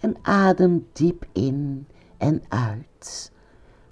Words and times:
En 0.00 0.16
adem 0.22 0.86
diep 0.92 1.26
in 1.32 1.86
en 2.18 2.42
uit. 2.48 3.32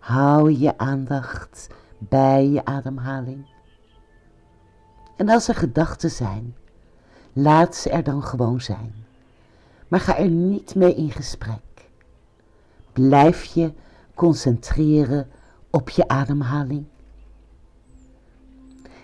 Hou 0.03 0.51
je 0.51 0.79
aandacht 0.79 1.67
bij 1.99 2.49
je 2.49 2.65
ademhaling. 2.65 3.47
En 5.17 5.29
als 5.29 5.49
er 5.49 5.55
gedachten 5.55 6.11
zijn, 6.11 6.57
laat 7.33 7.77
ze 7.77 7.91
er 7.91 8.03
dan 8.03 8.23
gewoon 8.23 8.61
zijn. 8.61 8.95
Maar 9.89 10.01
ga 10.01 10.19
er 10.19 10.29
niet 10.29 10.75
mee 10.75 10.95
in 10.95 11.11
gesprek. 11.11 11.91
Blijf 12.93 13.45
je 13.45 13.73
concentreren 14.15 15.31
op 15.71 15.89
je 15.89 16.09
ademhaling. 16.09 16.85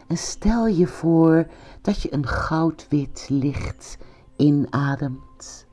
En 0.07 0.17
stel 0.17 0.67
je 0.67 0.87
voor 0.87 1.47
dat 1.81 2.03
je 2.03 2.13
een 2.15 2.27
goudwit 2.27 3.27
licht 3.29 3.99
inademt. 4.37 5.67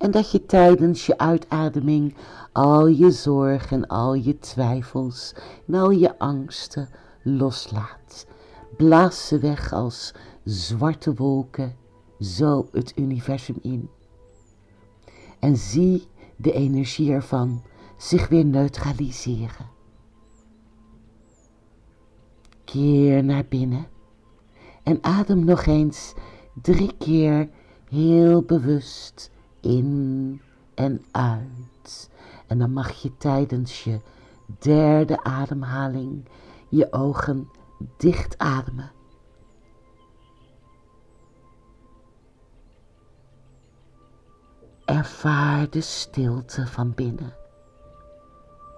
En 0.00 0.10
dat 0.10 0.30
je 0.30 0.46
tijdens 0.46 1.06
je 1.06 1.18
uitademing 1.18 2.14
al 2.52 2.86
je 2.86 3.10
zorgen 3.10 3.76
en 3.76 3.86
al 3.86 4.14
je 4.14 4.38
twijfels 4.38 5.34
en 5.66 5.74
al 5.74 5.90
je 5.90 6.18
angsten 6.18 6.88
loslaat. 7.22 8.26
Blaas 8.76 9.26
ze 9.26 9.38
weg 9.38 9.72
als 9.72 10.14
zwarte 10.44 11.14
wolken, 11.14 11.76
zo 12.20 12.68
het 12.72 12.92
universum 12.96 13.56
in. 13.62 13.90
En 15.38 15.56
zie 15.56 16.08
de 16.36 16.52
energie 16.52 17.12
ervan 17.12 17.62
zich 17.96 18.28
weer 18.28 18.44
neutraliseren. 18.44 19.68
Keer 22.64 23.24
naar 23.24 23.44
binnen 23.48 23.86
en 24.82 24.98
adem 25.00 25.44
nog 25.44 25.66
eens 25.66 26.14
drie 26.62 26.96
keer 26.98 27.48
heel 27.88 28.42
bewust 28.42 29.30
in 29.60 30.40
en 30.74 31.04
uit. 31.10 32.10
En 32.46 32.58
dan 32.58 32.72
mag 32.72 32.90
je 32.90 33.16
tijdens 33.16 33.84
je 33.84 34.00
derde 34.58 35.22
ademhaling 35.22 36.28
je 36.68 36.92
ogen 36.92 37.48
dicht 37.96 38.38
ademen. 38.38 38.92
Ervaar 44.84 45.70
de 45.70 45.80
stilte 45.80 46.66
van 46.66 46.94
binnen 46.94 47.34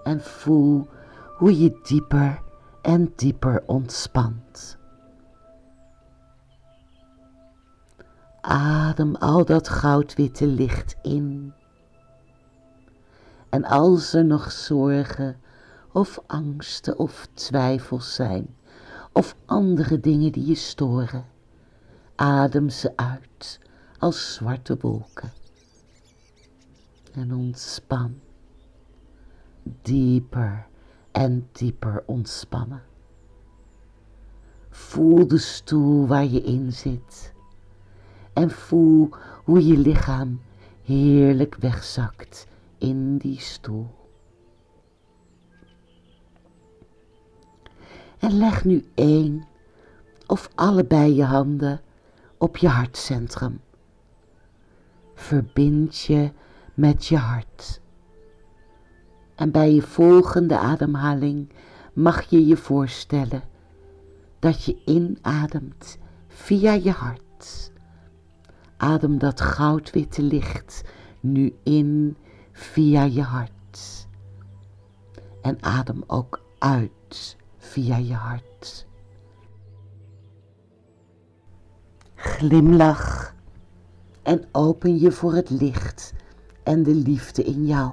en 0.03 0.21
voel 0.21 0.89
hoe 1.37 1.59
je 1.59 1.81
dieper 1.83 2.43
en 2.83 3.13
dieper 3.17 3.63
ontspant. 3.67 4.79
Adem 8.45 9.15
al 9.15 9.45
dat 9.45 9.69
goudwitte 9.69 10.47
licht 10.47 10.97
in. 11.03 11.53
En 13.49 13.65
als 13.65 14.13
er 14.13 14.25
nog 14.25 14.53
zorgen 14.53 15.41
of 15.93 16.21
angsten 16.27 16.99
of 16.99 17.29
twijfels 17.35 18.15
zijn, 18.15 18.57
of 19.13 19.37
andere 19.45 20.01
dingen 20.01 20.33
die 20.33 20.47
je 20.47 20.55
storen, 20.55 21.25
adem 22.15 22.69
ze 22.69 22.93
uit 22.97 23.61
als 23.99 24.35
zwarte 24.35 24.77
wolken. 24.81 25.33
En 27.13 27.35
ontspan. 27.35 28.21
Dieper 29.63 30.67
en 31.13 31.49
dieper 31.53 32.03
ontspannen. 32.07 32.83
Voel 34.71 35.27
de 35.27 35.39
stoel 35.39 36.07
waar 36.07 36.27
je 36.27 36.43
in 36.43 36.73
zit. 36.73 37.33
En 38.33 38.51
voel 38.51 39.11
hoe 39.45 39.67
je 39.67 39.79
lichaam 39.79 40.41
heerlijk 40.85 41.55
wegzakt 41.55 42.47
in 42.79 43.17
die 43.17 43.41
stoel. 43.41 43.91
En 48.19 48.39
leg 48.39 48.65
nu 48.65 48.85
één 48.95 49.47
of 50.27 50.51
allebei 50.55 51.15
je 51.15 51.25
handen 51.25 51.81
op 52.39 52.57
je 52.57 52.69
hartcentrum. 52.69 53.61
Verbind 55.15 56.01
je 56.01 56.31
met 56.75 57.07
je 57.07 57.17
hart. 57.17 57.81
En 59.35 59.51
bij 59.51 59.75
je 59.75 59.83
volgende 59.83 60.59
ademhaling 60.59 61.49
mag 61.93 62.23
je 62.23 62.47
je 62.47 62.57
voorstellen 62.57 63.43
dat 64.39 64.65
je 64.65 64.77
inademt 64.85 65.99
via 66.29 66.73
je 66.73 66.91
hart. 66.91 67.71
Adem 68.83 69.19
dat 69.19 69.41
goudwitte 69.41 70.23
licht 70.23 70.83
nu 71.21 71.55
in 71.63 72.17
via 72.53 73.03
je 73.03 73.23
hart. 73.23 74.09
En 75.43 75.63
adem 75.63 76.05
ook 76.07 76.41
uit 76.59 77.37
via 77.59 77.97
je 77.97 78.15
hart. 78.15 78.87
Glimlach 82.15 83.35
en 84.23 84.45
open 84.53 84.99
je 84.99 85.13
voor 85.13 85.35
het 85.35 85.51
licht 85.51 86.13
en 86.63 86.83
de 86.83 86.95
liefde 86.95 87.43
in 87.43 87.67
jou. 87.67 87.93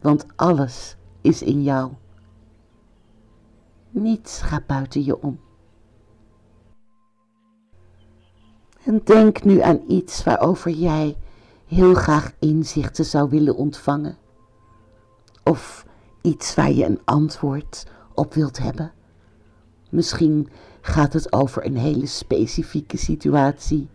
Want 0.00 0.26
alles 0.36 0.96
is 1.20 1.42
in 1.42 1.62
jou. 1.62 1.92
Niets 3.90 4.42
gaat 4.42 4.66
buiten 4.66 5.04
je 5.04 5.22
om. 5.22 5.40
En 8.84 9.00
denk 9.04 9.44
nu 9.44 9.60
aan 9.60 9.80
iets 9.88 10.24
waarover 10.24 10.70
jij 10.70 11.16
heel 11.66 11.94
graag 11.94 12.32
inzichten 12.38 13.04
zou 13.04 13.30
willen 13.30 13.56
ontvangen. 13.56 14.16
Of 15.44 15.86
iets 16.20 16.54
waar 16.54 16.72
je 16.72 16.84
een 16.84 17.00
antwoord 17.04 17.86
op 18.14 18.34
wilt 18.34 18.58
hebben. 18.58 18.92
Misschien 19.90 20.48
gaat 20.80 21.12
het 21.12 21.32
over 21.32 21.66
een 21.66 21.76
hele 21.76 22.06
specifieke 22.06 22.96
situatie. 22.96 23.88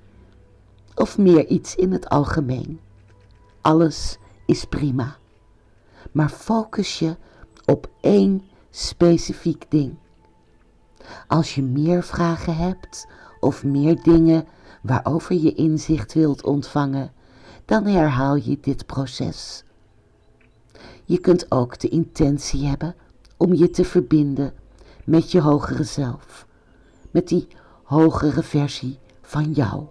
Of 0.95 1.17
meer 1.17 1.47
iets 1.47 1.75
in 1.75 1.91
het 1.91 2.09
algemeen. 2.09 2.79
Alles 3.61 4.17
is 4.45 4.65
prima. 4.65 5.17
Maar 6.11 6.29
focus 6.29 6.99
je 6.99 7.15
op 7.65 7.89
één 8.01 8.43
specifiek 8.69 9.65
ding. 9.69 9.95
Als 11.27 11.55
je 11.55 11.61
meer 11.61 12.03
vragen 12.03 12.55
hebt 12.55 13.07
of 13.39 13.63
meer 13.63 14.01
dingen 14.03 14.47
waarover 14.81 15.35
je 15.35 15.53
inzicht 15.53 16.13
wilt 16.13 16.43
ontvangen, 16.43 17.11
dan 17.65 17.85
herhaal 17.85 18.35
je 18.35 18.57
dit 18.61 18.85
proces. 18.85 19.63
Je 21.05 21.19
kunt 21.19 21.51
ook 21.51 21.79
de 21.79 21.89
intentie 21.89 22.65
hebben 22.65 22.95
om 23.37 23.53
je 23.53 23.69
te 23.69 23.85
verbinden 23.85 24.53
met 25.05 25.31
je 25.31 25.41
hogere 25.41 25.83
zelf, 25.83 26.47
met 27.11 27.27
die 27.27 27.47
hogere 27.83 28.43
versie 28.43 28.99
van 29.21 29.51
jou. 29.51 29.83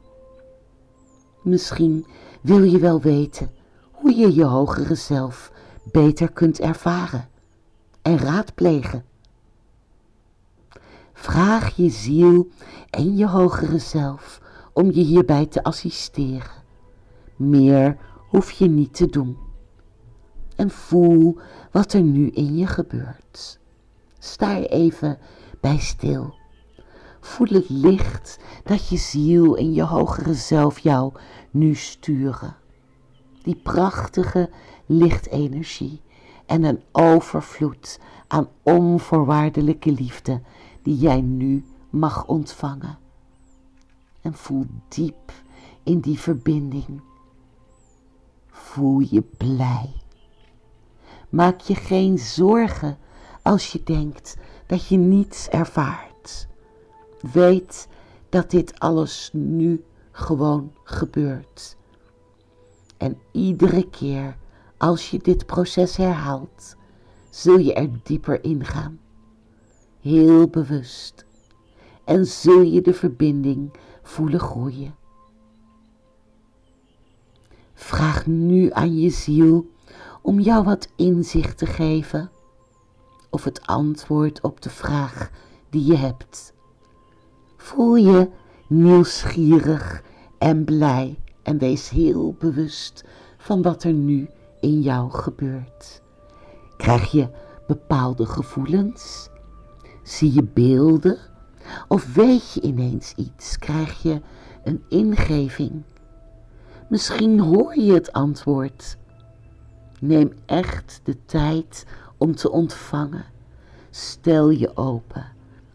Misschien 1.42 2.06
wil 2.40 2.62
je 2.62 2.78
wel 2.78 3.00
weten 3.00 3.50
hoe 3.92 4.14
je 4.14 4.34
je 4.34 4.44
hogere 4.44 4.94
zelf 4.94 5.52
beter 5.92 6.32
kunt 6.32 6.60
ervaren 6.60 7.28
en 8.02 8.18
raadplegen. 8.18 9.04
Vraag 11.12 11.76
je 11.76 11.90
ziel 11.90 12.48
en 12.90 13.16
je 13.16 13.26
hogere 13.26 13.78
zelf 13.78 14.40
om 14.78 14.90
je 14.92 15.00
hierbij 15.00 15.46
te 15.46 15.62
assisteren. 15.62 16.62
Meer 17.36 17.96
hoef 18.28 18.50
je 18.50 18.68
niet 18.68 18.94
te 18.94 19.06
doen. 19.06 19.36
En 20.56 20.70
voel 20.70 21.38
wat 21.72 21.92
er 21.92 22.02
nu 22.02 22.30
in 22.30 22.56
je 22.56 22.66
gebeurt. 22.66 23.58
Sta 24.18 24.56
er 24.56 24.66
even 24.70 25.18
bij 25.60 25.78
stil. 25.78 26.34
Voel 27.20 27.48
het 27.48 27.68
licht 27.68 28.38
dat 28.64 28.88
je 28.88 28.96
ziel 28.96 29.56
en 29.56 29.72
je 29.72 29.82
hogere 29.82 30.34
zelf 30.34 30.78
jou 30.78 31.12
nu 31.50 31.74
sturen. 31.74 32.56
Die 33.42 33.56
prachtige 33.56 34.50
lichtenergie 34.86 36.00
en 36.46 36.62
een 36.62 36.82
overvloed 36.92 38.00
aan 38.26 38.48
onvoorwaardelijke 38.62 39.92
liefde 39.92 40.40
die 40.82 40.96
jij 40.96 41.20
nu 41.20 41.64
mag 41.90 42.26
ontvangen. 42.26 43.07
En 44.28 44.34
voel 44.34 44.66
diep 44.88 45.32
in 45.82 46.00
die 46.00 46.18
verbinding. 46.18 47.00
Voel 48.50 48.98
je 48.98 49.22
blij. 49.22 49.92
Maak 51.28 51.60
je 51.60 51.74
geen 51.74 52.18
zorgen 52.18 52.98
als 53.42 53.72
je 53.72 53.82
denkt 53.82 54.36
dat 54.66 54.86
je 54.86 54.96
niets 54.96 55.48
ervaart. 55.48 56.48
Weet 57.32 57.88
dat 58.28 58.50
dit 58.50 58.78
alles 58.78 59.30
nu 59.32 59.84
gewoon 60.10 60.72
gebeurt. 60.82 61.76
En 62.96 63.18
iedere 63.32 63.90
keer 63.90 64.36
als 64.76 65.10
je 65.10 65.18
dit 65.18 65.46
proces 65.46 65.96
herhaalt, 65.96 66.76
zul 67.30 67.58
je 67.58 67.74
er 67.74 67.90
dieper 68.02 68.44
ingaan. 68.44 69.00
Heel 70.00 70.48
bewust. 70.48 71.26
En 72.04 72.26
zul 72.26 72.60
je 72.60 72.80
de 72.80 72.94
verbinding 72.94 73.70
voelen 74.08 74.40
groeien. 74.40 74.94
Vraag 77.74 78.26
nu 78.26 78.70
aan 78.72 78.98
je 78.98 79.10
ziel 79.10 79.70
om 80.22 80.40
jou 80.40 80.64
wat 80.64 80.88
inzicht 80.96 81.58
te 81.58 81.66
geven 81.66 82.30
of 83.30 83.44
het 83.44 83.66
antwoord 83.66 84.40
op 84.40 84.60
de 84.60 84.70
vraag 84.70 85.30
die 85.70 85.84
je 85.84 85.96
hebt. 85.96 86.52
Voel 87.56 87.94
je 87.96 88.30
nieuwsgierig 88.66 90.02
en 90.38 90.64
blij 90.64 91.18
en 91.42 91.58
wees 91.58 91.88
heel 91.88 92.34
bewust 92.38 93.04
van 93.36 93.62
wat 93.62 93.84
er 93.84 93.92
nu 93.92 94.28
in 94.60 94.80
jou 94.80 95.10
gebeurt. 95.10 96.02
Krijg 96.76 97.10
je 97.10 97.30
bepaalde 97.66 98.26
gevoelens? 98.26 99.28
Zie 100.02 100.32
je 100.32 100.42
beelden? 100.42 101.18
Of 101.88 102.14
weet 102.14 102.52
je 102.52 102.60
ineens 102.60 103.12
iets? 103.16 103.58
Krijg 103.58 104.02
je 104.02 104.20
een 104.64 104.84
ingeving? 104.88 105.82
Misschien 106.88 107.40
hoor 107.40 107.78
je 107.78 107.92
het 107.92 108.12
antwoord. 108.12 108.96
Neem 110.00 110.32
echt 110.46 111.00
de 111.04 111.24
tijd 111.24 111.86
om 112.16 112.34
te 112.34 112.50
ontvangen. 112.50 113.24
Stel 113.90 114.50
je 114.50 114.76
open 114.76 115.26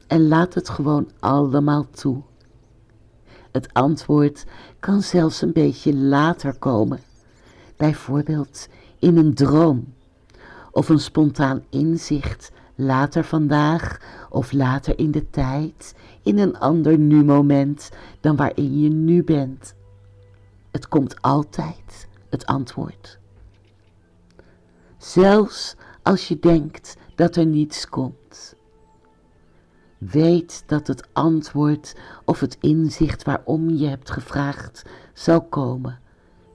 en 0.07 0.27
laat 0.27 0.53
het 0.53 0.69
gewoon 0.69 1.09
allemaal 1.19 1.89
toe. 1.89 2.21
Het 3.51 3.73
antwoord 3.73 4.45
kan 4.79 5.01
zelfs 5.01 5.41
een 5.41 5.53
beetje 5.53 5.95
later 5.95 6.57
komen. 6.57 6.99
Bijvoorbeeld 7.77 8.67
in 8.99 9.17
een 9.17 9.33
droom 9.33 9.93
of 10.71 10.89
een 10.89 10.99
spontaan 10.99 11.63
inzicht 11.69 12.51
later 12.75 13.23
vandaag 13.23 13.99
of 14.29 14.51
later 14.51 14.99
in 14.99 15.11
de 15.11 15.29
tijd, 15.29 15.95
in 16.23 16.37
een 16.37 16.57
ander 16.57 16.97
nu-moment 16.97 17.89
dan 18.19 18.35
waarin 18.35 18.79
je 18.79 18.89
nu 18.89 19.23
bent. 19.23 19.75
Het 20.71 20.87
komt 20.87 21.21
altijd, 21.21 22.07
het 22.29 22.45
antwoord. 22.45 23.19
Zelfs 24.97 25.75
als 26.01 26.27
je 26.27 26.39
denkt 26.39 26.97
dat 27.15 27.35
er 27.35 27.45
niets 27.45 27.89
komt. 27.89 28.55
Weet 29.97 30.63
dat 30.65 30.87
het 30.87 31.07
antwoord 31.13 31.95
of 32.25 32.39
het 32.39 32.57
inzicht 32.59 33.23
waarom 33.23 33.69
je 33.69 33.87
hebt 33.87 34.09
gevraagd 34.09 34.85
zal 35.13 35.41
komen, 35.41 35.99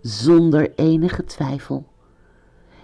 zonder 0.00 0.74
enige 0.74 1.24
twijfel. 1.24 1.86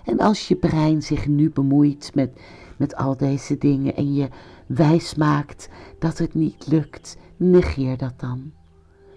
En 0.04 0.18
als 0.18 0.48
je 0.48 0.56
brein 0.56 1.02
zich 1.02 1.26
nu 1.26 1.50
bemoeit 1.50 2.14
met, 2.14 2.40
met 2.84 2.96
al 2.96 3.16
deze 3.16 3.58
dingen 3.58 3.96
en 3.96 4.14
je 4.14 4.28
wijs 4.66 5.14
maakt 5.14 5.68
dat 5.98 6.18
het 6.18 6.34
niet 6.34 6.66
lukt, 6.66 7.16
negeer 7.36 7.96
dat 7.96 8.20
dan. 8.20 8.52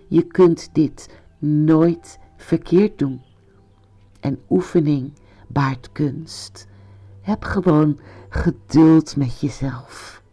Je 0.07 0.21
kunt 0.21 0.69
dit 0.73 1.09
nooit 1.39 2.19
verkeerd 2.37 2.97
doen. 2.97 3.21
En 4.19 4.39
oefening 4.49 5.13
baart 5.47 5.91
kunst. 5.91 6.67
Heb 7.21 7.43
gewoon 7.43 7.99
geduld 8.29 9.15
met 9.15 9.39
jezelf. 9.39 10.23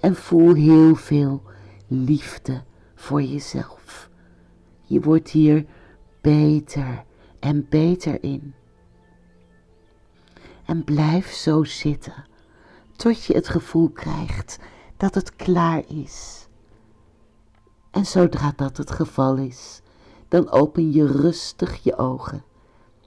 En 0.00 0.14
voel 0.14 0.54
heel 0.54 0.94
veel 0.94 1.42
liefde 1.86 2.62
voor 2.94 3.22
jezelf. 3.22 4.10
Je 4.82 5.00
wordt 5.00 5.30
hier 5.30 5.66
beter 6.20 7.04
en 7.40 7.66
beter 7.68 8.22
in. 8.22 8.54
En 10.64 10.84
blijf 10.84 11.30
zo 11.32 11.64
zitten 11.64 12.27
tot 12.98 13.24
je 13.24 13.34
het 13.34 13.48
gevoel 13.48 13.88
krijgt 13.88 14.58
dat 14.96 15.14
het 15.14 15.36
klaar 15.36 15.82
is. 15.86 16.48
En 17.90 18.06
zodra 18.06 18.52
dat 18.56 18.76
het 18.76 18.90
geval 18.90 19.36
is, 19.36 19.80
dan 20.28 20.50
open 20.50 20.92
je 20.92 21.06
rustig 21.06 21.82
je 21.82 21.96
ogen 21.96 22.44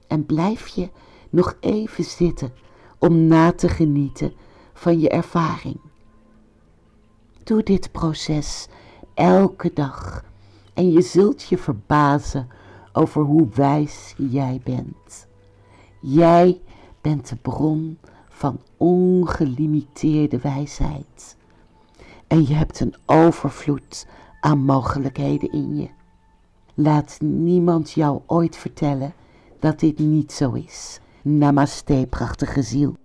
en 0.06 0.26
blijf 0.26 0.66
je 0.66 0.90
nog 1.30 1.56
even 1.60 2.04
zitten 2.04 2.52
om 2.98 3.26
na 3.26 3.52
te 3.52 3.68
genieten 3.68 4.32
van 4.72 5.00
je 5.00 5.08
ervaring. 5.08 5.80
Doe 7.44 7.62
dit 7.62 7.92
proces 7.92 8.68
elke 9.14 9.70
dag 9.74 10.24
en 10.74 10.92
je 10.92 11.02
zult 11.02 11.42
je 11.42 11.58
verbazen 11.58 12.48
over 12.92 13.22
hoe 13.22 13.48
wijs 13.54 14.14
jij 14.16 14.60
bent. 14.64 15.26
Jij 16.00 16.60
bent 17.00 17.28
de 17.28 17.36
bron 17.36 17.98
van 18.28 18.60
ongelimiteerde 18.82 20.38
wijsheid. 20.38 21.36
En 22.26 22.46
je 22.46 22.54
hebt 22.54 22.80
een 22.80 22.94
overvloed 23.06 24.06
aan 24.40 24.58
mogelijkheden 24.58 25.52
in 25.52 25.76
je. 25.76 25.88
Laat 26.74 27.18
niemand 27.20 27.90
jou 27.90 28.20
ooit 28.26 28.56
vertellen 28.56 29.12
dat 29.58 29.80
dit 29.80 29.98
niet 29.98 30.32
zo 30.32 30.52
is. 30.52 31.00
Namaste, 31.22 32.06
prachtige 32.10 32.62
ziel. 32.62 32.96